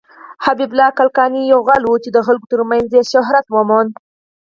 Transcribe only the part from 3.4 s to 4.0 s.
وموند.